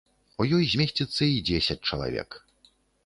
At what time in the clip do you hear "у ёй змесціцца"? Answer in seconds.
0.43-1.23